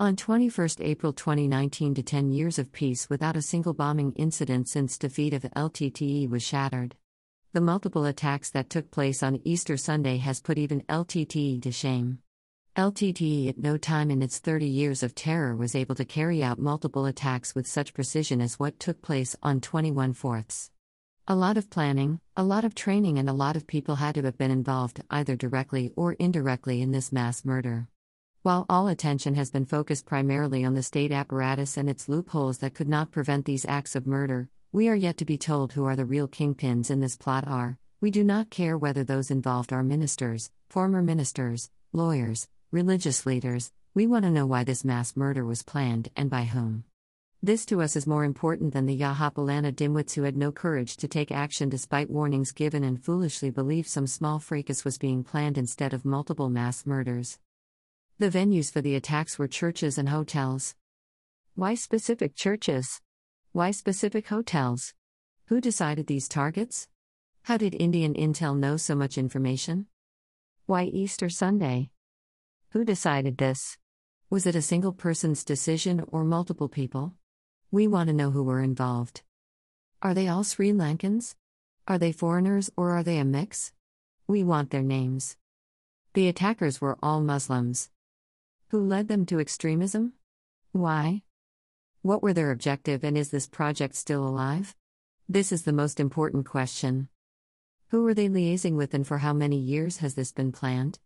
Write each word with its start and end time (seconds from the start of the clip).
On 0.00 0.16
21 0.16 0.70
April 0.80 1.12
2019 1.12 1.94
to 1.96 2.02
10 2.02 2.30
years 2.30 2.58
of 2.58 2.72
peace 2.72 3.10
without 3.10 3.36
a 3.36 3.42
single 3.42 3.74
bombing 3.74 4.12
incident 4.12 4.66
since 4.66 4.96
defeat 4.96 5.34
of 5.34 5.42
LTTE 5.42 6.26
was 6.30 6.42
shattered. 6.42 6.96
The 7.52 7.60
multiple 7.60 8.06
attacks 8.06 8.48
that 8.52 8.70
took 8.70 8.90
place 8.90 9.22
on 9.22 9.42
Easter 9.44 9.76
Sunday 9.76 10.16
has 10.16 10.40
put 10.40 10.56
even 10.56 10.80
LTTE 10.84 11.60
to 11.60 11.70
shame. 11.70 12.20
LTTE 12.76 13.50
at 13.50 13.58
no 13.58 13.76
time 13.76 14.10
in 14.10 14.22
its 14.22 14.38
30 14.38 14.64
years 14.64 15.02
of 15.02 15.14
terror 15.14 15.54
was 15.54 15.74
able 15.74 15.96
to 15.96 16.06
carry 16.06 16.42
out 16.42 16.58
multiple 16.58 17.04
attacks 17.04 17.54
with 17.54 17.66
such 17.66 17.92
precision 17.92 18.40
as 18.40 18.58
what 18.58 18.80
took 18.80 19.02
place 19.02 19.36
on 19.42 19.60
21 19.60 20.14
fourths. 20.14 20.70
A 21.28 21.36
lot 21.36 21.58
of 21.58 21.68
planning, 21.68 22.20
a 22.38 22.42
lot 22.42 22.64
of 22.64 22.74
training, 22.74 23.18
and 23.18 23.28
a 23.28 23.34
lot 23.34 23.54
of 23.54 23.66
people 23.66 23.96
had 23.96 24.14
to 24.14 24.22
have 24.22 24.38
been 24.38 24.50
involved, 24.50 25.02
either 25.10 25.36
directly 25.36 25.92
or 25.94 26.14
indirectly, 26.14 26.80
in 26.80 26.90
this 26.90 27.12
mass 27.12 27.44
murder. 27.44 27.86
While 28.42 28.64
all 28.70 28.88
attention 28.88 29.34
has 29.34 29.50
been 29.50 29.66
focused 29.66 30.06
primarily 30.06 30.64
on 30.64 30.72
the 30.72 30.82
state 30.82 31.12
apparatus 31.12 31.76
and 31.76 31.90
its 31.90 32.08
loopholes 32.08 32.56
that 32.58 32.72
could 32.72 32.88
not 32.88 33.10
prevent 33.10 33.44
these 33.44 33.66
acts 33.66 33.94
of 33.94 34.06
murder, 34.06 34.48
we 34.72 34.88
are 34.88 34.94
yet 34.94 35.18
to 35.18 35.26
be 35.26 35.36
told 35.36 35.74
who 35.74 35.84
are 35.84 35.94
the 35.94 36.06
real 36.06 36.26
kingpins 36.26 36.90
in 36.90 37.00
this 37.00 37.18
plot 37.18 37.46
are. 37.46 37.76
We 38.00 38.10
do 38.10 38.24
not 38.24 38.48
care 38.48 38.78
whether 38.78 39.04
those 39.04 39.30
involved 39.30 39.74
are 39.74 39.82
ministers, 39.82 40.50
former 40.70 41.02
ministers, 41.02 41.70
lawyers, 41.92 42.48
religious 42.70 43.26
leaders, 43.26 43.72
we 43.92 44.06
want 44.06 44.24
to 44.24 44.30
know 44.30 44.46
why 44.46 44.64
this 44.64 44.86
mass 44.86 45.16
murder 45.16 45.44
was 45.44 45.62
planned 45.62 46.08
and 46.16 46.30
by 46.30 46.44
whom. 46.44 46.84
This 47.42 47.66
to 47.66 47.82
us 47.82 47.94
is 47.94 48.06
more 48.06 48.24
important 48.24 48.72
than 48.72 48.86
the 48.86 48.98
Yahapalana 48.98 49.74
dimwits 49.74 50.14
who 50.14 50.22
had 50.22 50.38
no 50.38 50.50
courage 50.50 50.96
to 50.96 51.08
take 51.08 51.30
action 51.30 51.68
despite 51.68 52.08
warnings 52.08 52.52
given 52.52 52.84
and 52.84 53.04
foolishly 53.04 53.50
believed 53.50 53.88
some 53.88 54.06
small 54.06 54.38
fracas 54.38 54.82
was 54.82 54.96
being 54.96 55.24
planned 55.24 55.58
instead 55.58 55.92
of 55.92 56.06
multiple 56.06 56.48
mass 56.48 56.86
murders. 56.86 57.38
The 58.20 58.28
venues 58.28 58.70
for 58.70 58.82
the 58.82 58.96
attacks 58.96 59.38
were 59.38 59.48
churches 59.48 59.96
and 59.96 60.10
hotels. 60.10 60.74
Why 61.54 61.74
specific 61.74 62.36
churches? 62.36 63.00
Why 63.52 63.70
specific 63.70 64.28
hotels? 64.28 64.92
Who 65.46 65.58
decided 65.58 66.06
these 66.06 66.28
targets? 66.28 66.86
How 67.44 67.56
did 67.56 67.74
Indian 67.74 68.12
Intel 68.12 68.58
know 68.58 68.76
so 68.76 68.94
much 68.94 69.16
information? 69.16 69.86
Why 70.66 70.84
Easter 70.84 71.30
Sunday? 71.30 71.92
Who 72.72 72.84
decided 72.84 73.38
this? 73.38 73.78
Was 74.28 74.44
it 74.46 74.54
a 74.54 74.60
single 74.60 74.92
person's 74.92 75.42
decision 75.42 76.04
or 76.08 76.22
multiple 76.22 76.68
people? 76.68 77.14
We 77.70 77.88
want 77.88 78.08
to 78.08 78.12
know 78.12 78.32
who 78.32 78.42
were 78.42 78.60
involved. 78.60 79.22
Are 80.02 80.12
they 80.12 80.28
all 80.28 80.44
Sri 80.44 80.72
Lankans? 80.72 81.36
Are 81.88 81.96
they 81.96 82.12
foreigners 82.12 82.68
or 82.76 82.90
are 82.90 83.02
they 83.02 83.16
a 83.16 83.24
mix? 83.24 83.72
We 84.26 84.44
want 84.44 84.68
their 84.68 84.82
names. 84.82 85.38
The 86.12 86.28
attackers 86.28 86.82
were 86.82 86.98
all 87.02 87.22
Muslims. 87.22 87.88
Who 88.70 88.86
led 88.86 89.08
them 89.08 89.26
to 89.26 89.40
extremism? 89.40 90.12
Why? 90.70 91.22
What 92.02 92.22
were 92.22 92.32
their 92.32 92.52
objective 92.52 93.02
and 93.02 93.18
is 93.18 93.32
this 93.32 93.48
project 93.48 93.96
still 93.96 94.24
alive? 94.24 94.76
This 95.28 95.50
is 95.50 95.62
the 95.62 95.72
most 95.72 95.98
important 95.98 96.46
question. 96.46 97.08
Who 97.88 98.04
were 98.04 98.14
they 98.14 98.28
liaising 98.28 98.76
with 98.76 98.94
and 98.94 99.04
for 99.04 99.18
how 99.18 99.32
many 99.32 99.56
years 99.56 99.96
has 99.96 100.14
this 100.14 100.30
been 100.30 100.52
planned? 100.52 101.00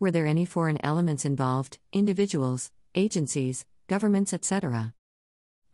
Were 0.00 0.10
there 0.10 0.26
any 0.26 0.44
foreign 0.44 0.84
elements 0.84 1.24
involved, 1.24 1.78
individuals, 1.92 2.72
agencies, 2.96 3.64
governments, 3.86 4.32
etc.? 4.32 4.92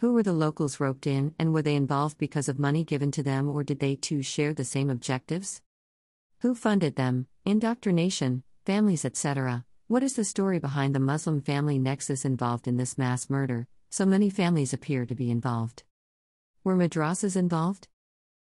Who 0.00 0.12
were 0.12 0.22
the 0.22 0.34
locals 0.34 0.81
roped 0.81 1.06
in 1.06 1.34
and 1.39 1.55
were 1.55 1.62
they 1.62 1.77
involved 1.77 2.19
because 2.19 2.47
of 2.47 2.59
money 2.59 2.84
given 2.84 3.11
to 3.12 3.22
them 3.22 3.48
or 3.48 3.64
did 3.64 3.81
they 3.81 3.97
too 3.97 4.20
share 4.20 4.53
the 4.53 4.67
same 4.67 4.91
objectives? 4.91 5.62
Who 6.41 6.55
funded 6.55 6.97
them, 6.97 7.27
indoctrination, 7.47 8.42
families, 8.67 9.06
etc.? 9.06 9.64
What 9.88 10.02
is 10.02 10.14
the 10.14 10.24
story 10.24 10.58
behind 10.58 10.96
the 10.96 10.98
Muslim 10.98 11.40
family 11.40 11.78
nexus 11.78 12.24
involved 12.24 12.66
in 12.66 12.76
this 12.76 12.98
mass 12.98 13.30
murder? 13.30 13.68
So 13.88 14.04
many 14.04 14.30
families 14.30 14.72
appear 14.72 15.06
to 15.06 15.14
be 15.14 15.30
involved. 15.30 15.84
Were 16.64 16.74
madrasas 16.74 17.36
involved? 17.36 17.86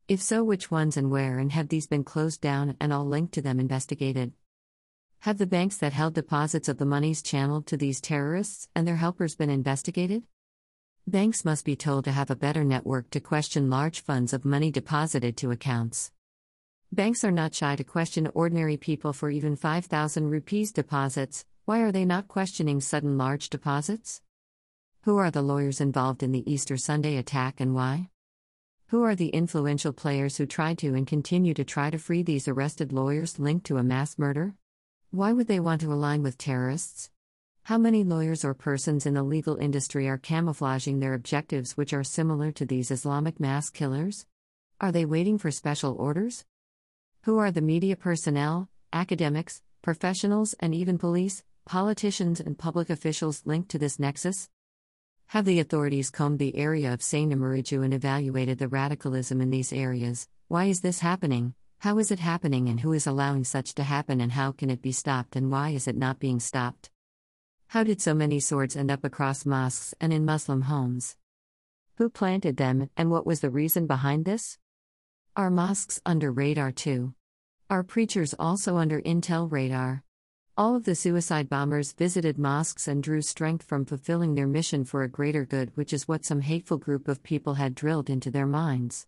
If 0.09 0.23
so, 0.23 0.43
which 0.43 0.71
ones 0.71 0.97
and 0.97 1.11
where, 1.11 1.39
and 1.39 1.53
have 1.53 1.69
these 1.69 1.87
been 1.87 2.03
closed 2.03 2.41
down 2.41 2.79
and 2.81 2.95
all 2.95 3.05
linked 3.05 3.35
to 3.35 3.43
them 3.43 3.61
investigated? 3.61 4.33
Have 5.21 5.37
the 5.37 5.47
banks 5.47 5.77
that 5.77 5.93
held 5.93 6.15
deposits 6.15 6.67
of 6.67 6.79
the 6.79 6.87
monies 6.87 7.21
channeled 7.21 7.67
to 7.67 7.77
these 7.77 8.01
terrorists 8.01 8.67
and 8.75 8.89
their 8.89 8.97
helpers 8.97 9.37
been 9.37 9.51
investigated? 9.51 10.23
Banks 11.07 11.45
must 11.45 11.67
be 11.67 11.77
told 11.77 12.07
to 12.07 12.13
have 12.13 12.31
a 12.31 12.37
better 12.37 12.65
network 12.65 13.11
to 13.11 13.21
question 13.21 13.69
large 13.69 14.01
funds 14.01 14.33
of 14.33 14.47
money 14.47 14.71
deposited 14.71 15.37
to 15.37 15.51
accounts. 15.51 16.11
Banks 16.91 17.23
are 17.23 17.31
not 17.31 17.55
shy 17.55 17.77
to 17.77 17.85
question 17.85 18.31
ordinary 18.33 18.79
people 18.79 19.13
for 19.13 19.29
even 19.29 19.57
5,000 19.57 20.31
rupees 20.31 20.73
deposits. 20.73 21.45
Why 21.67 21.81
are 21.81 21.93
they 21.93 22.07
not 22.07 22.29
questioning 22.29 22.81
sudden 22.81 23.19
large 23.19 23.51
deposits? 23.51 24.23
Who 25.03 25.19
are 25.19 25.31
the 25.31 25.43
lawyers 25.43 25.83
involved 25.83 26.23
in 26.23 26.33
the 26.33 26.51
Easter 26.51 26.79
Sunday 26.79 27.19
attack 27.19 27.61
and 27.61 27.75
why? 27.75 28.09
Who 28.87 29.03
are 29.03 29.15
the 29.15 29.29
influential 29.29 29.93
players 29.93 30.39
who 30.39 30.47
tried 30.47 30.79
to 30.79 30.95
and 30.95 31.07
continue 31.07 31.53
to 31.53 31.63
try 31.63 31.91
to 31.91 31.99
free 31.99 32.23
these 32.23 32.49
arrested 32.49 32.91
lawyers 32.91 33.39
linked 33.39 33.67
to 33.67 33.77
a 33.77 33.83
mass 33.83 34.19
murder? 34.19 34.55
Why 35.11 35.35
would 35.35 35.47
they 35.47 35.61
want 35.61 35.83
to 35.83 35.93
align 35.93 36.23
with 36.23 36.39
terrorists? 36.39 37.11
How 37.65 37.77
many 37.77 38.03
lawyers 38.03 38.47
or 38.47 38.55
persons 38.55 39.05
in 39.05 39.13
the 39.13 39.23
legal 39.23 39.57
industry 39.57 40.09
are 40.09 40.17
camouflaging 40.17 41.01
their 41.01 41.13
objectives 41.13 41.77
which 41.77 41.93
are 41.93 42.03
similar 42.03 42.51
to 42.53 42.65
these 42.65 42.91
Islamic 42.91 43.39
mass 43.39 43.69
killers? 43.69 44.25
Are 44.81 44.91
they 44.91 45.05
waiting 45.05 45.37
for 45.37 45.51
special 45.51 45.95
orders? 45.95 46.47
Who 47.23 47.39
are 47.39 47.51
the 47.51 47.61
media 47.61 47.97
personnel, 47.97 48.69
academics, 48.93 49.61
professionals, 49.83 50.55
and 50.61 50.73
even 50.75 50.99
police, 50.99 51.43
politicians, 51.67 52.41
and 52.41 52.57
public 52.57 52.89
officials 52.91 53.43
linked 53.45 53.71
to 53.71 53.79
this 53.79 53.99
nexus? 53.99 54.49
Have 55.27 55.45
the 55.45 55.59
authorities 55.59 56.11
combed 56.11 56.39
the 56.39 56.57
area 56.57 56.93
of 56.93 57.01
Mariju 57.01 57.85
and 57.85 57.93
evaluated 57.93 58.59
the 58.59 58.69
radicalism 58.69 59.41
in 59.41 59.51
these 59.51 59.73
areas? 59.73 60.29
Why 60.47 60.67
is 60.67 60.81
this 60.81 61.01
happening? 61.01 61.55
How 61.81 61.99
is 61.99 62.11
it 62.13 62.21
happening 62.21 62.69
and 62.69 62.81
who 62.81 62.93
is 62.93 63.07
allowing 63.07 63.45
such 63.45 63.75
to 63.75 63.83
happen 63.83 64.21
and 64.21 64.33
how 64.33 64.53
can 64.53 64.71
it 64.71 64.81
be 64.81 64.93
stopped 64.93 65.35
and 65.35 65.51
why 65.51 65.71
is 65.71 65.89
it 65.89 65.97
not 65.97 66.21
being 66.21 66.41
stopped? 66.41 66.89
How 67.67 67.83
did 67.83 68.01
so 68.01 68.15
many 68.15 68.39
swords 68.41 68.77
end 68.77 68.91
up 68.93 69.05
across 69.05 69.45
mosques 69.45 69.93
and 70.01 70.13
in 70.13 70.25
Muslim 70.25 70.63
homes? 70.63 71.17
Who 71.97 72.09
planted 72.09 72.57
them 72.57 72.89
and 72.97 73.11
what 73.11 73.27
was 73.27 73.41
the 73.41 73.51
reason 73.51 73.87
behind 73.89 74.25
this? 74.25 74.57
Are 75.39 75.51
mosques 75.51 76.01
under 76.05 76.33
radar 76.33 76.73
too? 76.73 77.15
Are 77.71 77.85
preachers 77.85 78.35
also 78.41 78.77
under 78.77 79.01
intel 79.01 79.49
radar? 79.49 80.03
All 80.57 80.75
of 80.75 80.83
the 80.83 80.97
suicide 80.97 81.49
bombers 81.49 81.93
visited 81.93 82.41
mosques 82.41 82.89
and 82.89 83.01
drew 83.01 83.23
strength 83.23 83.65
from 83.65 83.85
fulfilling 83.85 84.35
their 84.35 84.49
mission 84.49 84.83
for 84.83 85.05
a 85.05 85.09
greater 85.09 85.47
good, 85.47 85.71
which 85.77 85.93
is 85.93 86.09
what 86.09 86.25
some 86.25 86.41
hateful 86.41 86.77
group 86.77 87.07
of 87.07 87.23
people 87.23 87.55
had 87.55 87.77
drilled 87.77 88.11
into 88.11 88.33
their 88.33 88.49
minds. 88.49 89.07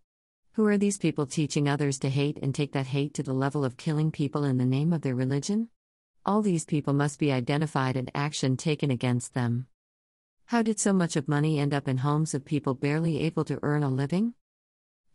Who 0.52 0.68
are 0.68 0.78
these 0.78 0.98
people 0.98 1.26
teaching 1.26 1.68
others 1.68 1.98
to 1.98 2.08
hate 2.08 2.38
and 2.40 2.54
take 2.54 2.70
that 2.74 2.86
hate 2.86 3.12
to 3.14 3.24
the 3.24 3.34
level 3.34 3.64
of 3.64 3.76
killing 3.76 4.12
people 4.12 4.44
in 4.44 4.56
the 4.56 4.64
name 4.64 4.92
of 4.92 5.02
their 5.02 5.16
religion? 5.16 5.68
All 6.24 6.42
these 6.42 6.64
people 6.64 6.92
must 6.92 7.18
be 7.18 7.32
identified 7.32 7.96
and 7.96 8.08
action 8.14 8.56
taken 8.56 8.92
against 8.92 9.34
them. 9.34 9.66
How 10.44 10.62
did 10.62 10.78
so 10.78 10.92
much 10.92 11.16
of 11.16 11.26
money 11.26 11.58
end 11.58 11.74
up 11.74 11.88
in 11.88 11.98
homes 11.98 12.34
of 12.34 12.44
people 12.44 12.74
barely 12.74 13.18
able 13.18 13.44
to 13.46 13.58
earn 13.64 13.82
a 13.82 13.90
living? 13.90 14.34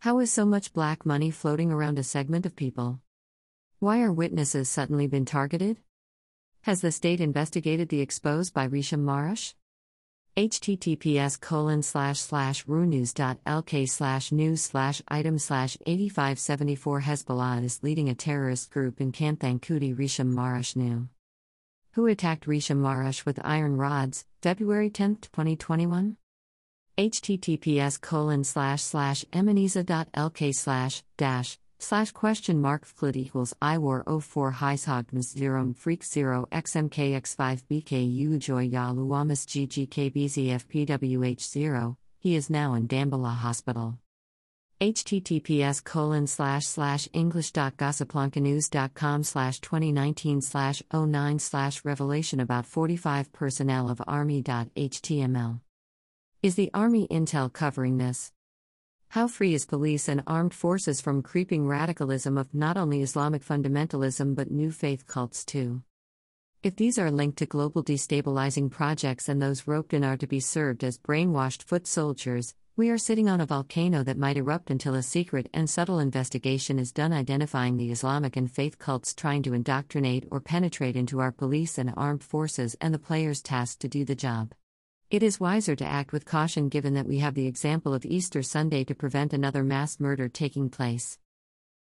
How 0.06 0.20
is 0.20 0.30
so 0.30 0.46
much 0.46 0.72
black 0.72 1.04
money 1.04 1.32
floating 1.32 1.72
around 1.72 1.98
a 1.98 2.04
segment 2.04 2.46
of 2.46 2.54
people? 2.54 3.00
Why 3.80 4.02
are 4.02 4.12
witnesses 4.12 4.68
suddenly 4.68 5.08
been 5.08 5.24
targeted? 5.24 5.78
Has 6.60 6.80
the 6.80 6.92
state 6.92 7.20
investigated 7.20 7.88
the 7.88 8.00
exposed 8.00 8.54
by 8.54 8.68
Risham 8.68 9.02
Marash? 9.02 9.54
https 10.36 11.40
colon 11.40 11.82
slash 11.82 12.20
slash 12.20 12.64
runews.lk 12.66 13.88
slash 13.88 14.30
news 14.30 14.62
slash 14.62 15.02
item 15.08 15.40
slash 15.40 15.76
8574 15.84 17.00
Hezbollah 17.00 17.64
is 17.64 17.82
leading 17.82 18.08
a 18.08 18.14
terrorist 18.14 18.70
group 18.70 19.00
in 19.00 19.10
Kanthankudi 19.10 19.92
Risham 19.92 20.32
Maharsh 20.32 20.76
knew. 20.76 21.08
Who 21.94 22.06
attacked 22.06 22.46
Risham 22.46 22.80
Marash 22.80 23.26
with 23.26 23.40
iron 23.42 23.76
rods, 23.76 24.24
February 24.40 24.88
10, 24.88 25.16
2021? 25.16 26.16
Https 26.98 28.00
colon 28.00 28.44
slash 28.44 28.82
slash 28.82 29.24
emaniza.lk 29.32 30.54
slash 30.54 31.02
dash 31.16 31.58
slash 31.78 32.12
question 32.12 32.60
mark 32.60 32.84
flut 32.84 33.16
equals 33.16 33.54
i 33.60 33.76
war 33.76 34.04
04 34.06 34.52
heishogms 34.52 35.36
0 35.36 35.74
freak 35.76 36.04
0 36.04 36.46
xmkx5 36.52 37.62
bku 37.70 38.38
joy 38.38 38.62
ya 38.62 38.92
luamas 38.92 39.44
ggkbzfpwh 39.46 41.40
0 41.40 41.96
he 42.26 42.34
is 42.34 42.50
now 42.50 42.74
in 42.74 42.88
dambala 42.88 43.34
hospital. 43.34 44.00
Https 44.80 45.84
colon 45.84 46.26
slash 46.26 46.66
slash 46.66 47.08
english.gossiplankanews.com 47.12 49.22
slash 49.22 49.60
2019 49.60 50.40
slash 50.40 50.82
09 50.92 51.38
slash 51.38 51.84
revelation 51.84 52.40
about 52.40 52.66
45 52.66 53.32
personnel 53.32 53.88
of 53.88 54.02
army.html 54.08 55.60
is 56.42 56.54
the 56.54 56.70
army 56.74 57.06
intel 57.08 57.52
covering 57.52 57.98
this 57.98 58.32
how 59.08 59.28
free 59.28 59.54
is 59.54 59.64
police 59.64 60.08
and 60.08 60.22
armed 60.26 60.52
forces 60.52 61.00
from 61.00 61.22
creeping 61.22 61.66
radicalism 61.66 62.36
of 62.36 62.52
not 62.52 62.76
only 62.76 63.00
Islamic 63.00 63.42
fundamentalism 63.42 64.34
but 64.34 64.50
new 64.50 64.70
faith 64.70 65.06
cults 65.06 65.44
too? 65.44 65.82
If 66.62 66.76
these 66.76 66.98
are 66.98 67.10
linked 67.10 67.38
to 67.38 67.46
global 67.46 67.82
destabilizing 67.82 68.70
projects 68.70 69.28
and 69.28 69.40
those 69.40 69.66
roped 69.66 69.94
in 69.94 70.04
are 70.04 70.16
to 70.18 70.26
be 70.26 70.40
served 70.40 70.84
as 70.84 70.98
brainwashed 70.98 71.62
foot 71.62 71.86
soldiers, 71.86 72.54
we 72.76 72.90
are 72.90 72.98
sitting 72.98 73.28
on 73.28 73.40
a 73.40 73.46
volcano 73.46 74.02
that 74.02 74.18
might 74.18 74.36
erupt 74.36 74.70
until 74.70 74.94
a 74.94 75.02
secret 75.02 75.48
and 75.54 75.70
subtle 75.70 75.98
investigation 75.98 76.78
is 76.78 76.92
done 76.92 77.12
identifying 77.12 77.78
the 77.78 77.90
Islamic 77.90 78.36
and 78.36 78.50
faith 78.50 78.78
cults 78.78 79.14
trying 79.14 79.42
to 79.44 79.54
indoctrinate 79.54 80.26
or 80.30 80.40
penetrate 80.40 80.96
into 80.96 81.20
our 81.20 81.32
police 81.32 81.78
and 81.78 81.94
armed 81.96 82.22
forces 82.22 82.76
and 82.82 82.92
the 82.92 82.98
players 82.98 83.40
tasked 83.40 83.80
to 83.80 83.88
do 83.88 84.04
the 84.04 84.14
job. 84.14 84.52
It 85.08 85.22
is 85.22 85.38
wiser 85.38 85.76
to 85.76 85.86
act 85.86 86.10
with 86.10 86.24
caution 86.24 86.68
given 86.68 86.94
that 86.94 87.06
we 87.06 87.18
have 87.18 87.34
the 87.34 87.46
example 87.46 87.94
of 87.94 88.04
Easter 88.04 88.42
Sunday 88.42 88.82
to 88.82 88.94
prevent 88.94 89.32
another 89.32 89.62
mass 89.62 90.00
murder 90.00 90.28
taking 90.28 90.68
place. 90.68 91.16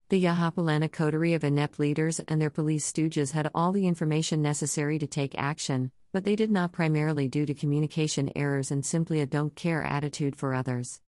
The 0.09 0.23
Yahapalana 0.23 0.93
coterie 0.93 1.35
of 1.35 1.43
inept 1.43 1.81
leaders 1.81 2.21
and 2.29 2.41
their 2.41 2.49
police 2.49 2.89
stooges 2.89 3.33
had 3.33 3.51
all 3.53 3.73
the 3.73 3.89
information 3.89 4.41
necessary 4.41 5.01
to 5.01 5.09
take 5.09 5.37
action, 5.37 5.91
but 6.13 6.23
they 6.23 6.37
did 6.37 6.53
not 6.53 6.71
primarily 6.71 7.27
due 7.27 7.45
to 7.45 7.55
communication 7.55 8.31
errors 8.37 8.71
and 8.71 8.87
simply 8.87 9.21
a 9.21 9.27
don't 9.27 9.57
care 9.57 9.83
attitude 9.83 10.37
for 10.37 10.55
others. 10.55 11.01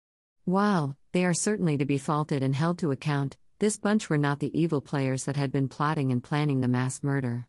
While 0.45 0.97
they 1.13 1.25
are 1.25 1.33
certainly 1.33 1.79
to 1.79 1.85
be 1.85 1.97
faulted 1.97 2.43
and 2.43 2.57
held 2.57 2.79
to 2.79 2.91
account, 2.91 3.37
this 3.61 3.79
bunch 3.79 4.11
were 4.11 4.19
not 4.19 4.41
the 4.41 4.61
evil 4.61 4.81
players 4.81 5.27
that 5.27 5.37
had 5.37 5.53
been 5.53 5.69
plotting 5.69 6.11
and 6.11 6.25
planning 6.25 6.61
the 6.61 6.67
mass 6.67 7.05
murder. 7.05 7.47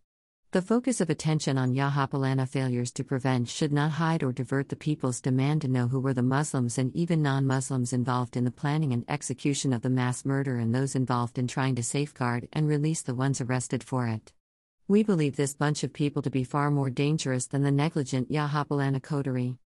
The 0.51 0.61
focus 0.61 0.99
of 0.99 1.09
attention 1.09 1.57
on 1.57 1.75
Yahapalana 1.75 2.45
failures 2.45 2.91
to 2.93 3.05
prevent 3.05 3.47
should 3.47 3.71
not 3.71 3.91
hide 3.91 4.21
or 4.21 4.33
divert 4.33 4.67
the 4.67 4.75
people's 4.75 5.21
demand 5.21 5.61
to 5.61 5.69
know 5.69 5.87
who 5.87 6.01
were 6.01 6.13
the 6.13 6.21
Muslims 6.21 6.77
and 6.77 6.93
even 6.93 7.21
non 7.21 7.47
Muslims 7.47 7.93
involved 7.93 8.35
in 8.35 8.43
the 8.43 8.51
planning 8.51 8.91
and 8.91 9.05
execution 9.07 9.71
of 9.71 9.81
the 9.81 9.89
mass 9.89 10.25
murder 10.25 10.57
and 10.57 10.75
those 10.75 10.93
involved 10.93 11.37
in 11.37 11.47
trying 11.47 11.75
to 11.75 11.83
safeguard 11.83 12.49
and 12.51 12.67
release 12.67 13.01
the 13.01 13.15
ones 13.15 13.39
arrested 13.39 13.81
for 13.81 14.07
it. 14.07 14.33
We 14.89 15.03
believe 15.03 15.37
this 15.37 15.53
bunch 15.53 15.85
of 15.85 15.93
people 15.93 16.21
to 16.21 16.29
be 16.29 16.43
far 16.43 16.69
more 16.69 16.89
dangerous 16.89 17.47
than 17.47 17.63
the 17.63 17.71
negligent 17.71 18.29
Yahapalana 18.29 19.01
coterie. 19.01 19.57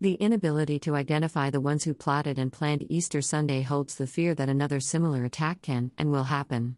The 0.00 0.14
inability 0.14 0.78
to 0.78 0.94
identify 0.94 1.50
the 1.50 1.60
ones 1.60 1.82
who 1.82 1.92
plotted 1.92 2.38
and 2.38 2.52
planned 2.52 2.86
Easter 2.88 3.20
Sunday 3.20 3.62
holds 3.62 3.96
the 3.96 4.06
fear 4.06 4.32
that 4.36 4.48
another 4.48 4.78
similar 4.78 5.24
attack 5.24 5.60
can 5.62 5.90
and 5.98 6.12
will 6.12 6.30
happen. 6.30 6.76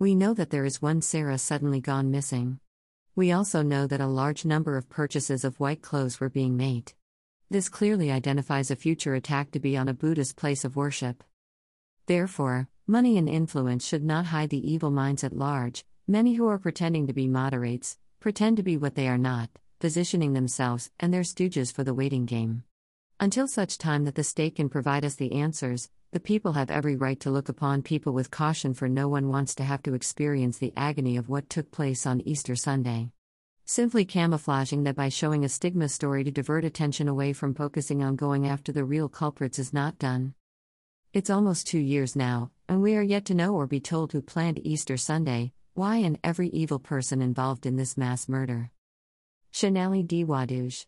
We 0.00 0.16
know 0.16 0.34
that 0.34 0.50
there 0.50 0.64
is 0.64 0.82
one 0.82 1.00
Sarah 1.00 1.38
suddenly 1.38 1.80
gone 1.80 2.10
missing. 2.10 2.58
We 3.14 3.30
also 3.30 3.60
know 3.60 3.86
that 3.86 4.00
a 4.00 4.06
large 4.06 4.46
number 4.46 4.78
of 4.78 4.88
purchases 4.88 5.44
of 5.44 5.60
white 5.60 5.82
clothes 5.82 6.18
were 6.18 6.30
being 6.30 6.56
made. 6.56 6.94
This 7.50 7.68
clearly 7.68 8.10
identifies 8.10 8.70
a 8.70 8.76
future 8.76 9.14
attack 9.14 9.50
to 9.50 9.60
be 9.60 9.76
on 9.76 9.86
a 9.86 9.92
Buddhist 9.92 10.34
place 10.34 10.64
of 10.64 10.76
worship. 10.76 11.22
Therefore, 12.06 12.68
money 12.86 13.18
and 13.18 13.28
influence 13.28 13.86
should 13.86 14.02
not 14.02 14.26
hide 14.26 14.48
the 14.48 14.72
evil 14.72 14.90
minds 14.90 15.22
at 15.22 15.36
large. 15.36 15.84
Many 16.08 16.34
who 16.34 16.48
are 16.48 16.58
pretending 16.58 17.06
to 17.06 17.12
be 17.12 17.28
moderates 17.28 17.98
pretend 18.18 18.56
to 18.56 18.62
be 18.62 18.78
what 18.78 18.94
they 18.94 19.08
are 19.08 19.18
not, 19.18 19.50
positioning 19.78 20.32
themselves 20.32 20.90
and 20.98 21.12
their 21.12 21.20
stooges 21.20 21.70
for 21.70 21.84
the 21.84 21.92
waiting 21.92 22.24
game. 22.24 22.64
Until 23.20 23.46
such 23.46 23.76
time 23.76 24.06
that 24.06 24.14
the 24.14 24.24
state 24.24 24.56
can 24.56 24.70
provide 24.70 25.04
us 25.04 25.16
the 25.16 25.32
answers, 25.32 25.90
the 26.12 26.20
people 26.20 26.52
have 26.52 26.70
every 26.70 26.94
right 26.94 27.18
to 27.20 27.30
look 27.30 27.48
upon 27.48 27.80
people 27.80 28.12
with 28.12 28.30
caution, 28.30 28.74
for 28.74 28.86
no 28.86 29.08
one 29.08 29.28
wants 29.28 29.54
to 29.54 29.64
have 29.64 29.82
to 29.82 29.94
experience 29.94 30.58
the 30.58 30.74
agony 30.76 31.16
of 31.16 31.30
what 31.30 31.48
took 31.48 31.70
place 31.70 32.04
on 32.06 32.20
Easter 32.20 32.54
Sunday. 32.54 33.08
Simply 33.64 34.04
camouflaging 34.04 34.82
that 34.82 34.94
by 34.94 35.08
showing 35.08 35.42
a 35.42 35.48
stigma 35.48 35.88
story 35.88 36.22
to 36.24 36.30
divert 36.30 36.66
attention 36.66 37.08
away 37.08 37.32
from 37.32 37.54
focusing 37.54 38.02
on 38.02 38.16
going 38.16 38.46
after 38.46 38.72
the 38.72 38.84
real 38.84 39.08
culprits 39.08 39.58
is 39.58 39.72
not 39.72 39.98
done. 39.98 40.34
It's 41.14 41.30
almost 41.30 41.66
two 41.66 41.78
years 41.78 42.14
now, 42.14 42.50
and 42.68 42.82
we 42.82 42.94
are 42.94 43.02
yet 43.02 43.24
to 43.26 43.34
know 43.34 43.54
or 43.54 43.66
be 43.66 43.80
told 43.80 44.12
who 44.12 44.20
planned 44.20 44.60
Easter 44.66 44.98
Sunday, 44.98 45.52
why, 45.72 45.96
and 45.96 46.18
every 46.22 46.48
evil 46.48 46.78
person 46.78 47.22
involved 47.22 47.64
in 47.64 47.76
this 47.76 47.96
mass 47.96 48.28
murder. 48.28 48.70
Shenali 49.54 50.06
D. 50.06 50.26
Waduge. 50.26 50.84